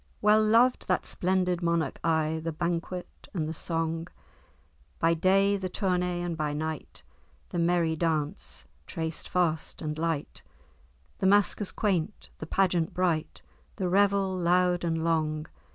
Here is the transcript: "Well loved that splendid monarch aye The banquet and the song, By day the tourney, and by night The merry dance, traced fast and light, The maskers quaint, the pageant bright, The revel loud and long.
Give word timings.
"Well 0.19 0.43
loved 0.43 0.87
that 0.87 1.05
splendid 1.05 1.61
monarch 1.61 1.99
aye 2.03 2.41
The 2.43 2.51
banquet 2.51 3.27
and 3.35 3.47
the 3.47 3.53
song, 3.53 4.07
By 4.97 5.13
day 5.13 5.57
the 5.57 5.69
tourney, 5.69 6.23
and 6.23 6.35
by 6.35 6.53
night 6.53 7.03
The 7.49 7.59
merry 7.59 7.95
dance, 7.95 8.65
traced 8.87 9.29
fast 9.29 9.79
and 9.79 9.99
light, 9.99 10.41
The 11.19 11.27
maskers 11.27 11.71
quaint, 11.71 12.31
the 12.39 12.47
pageant 12.47 12.95
bright, 12.95 13.43
The 13.75 13.87
revel 13.89 14.35
loud 14.35 14.83
and 14.83 15.03
long. 15.03 15.45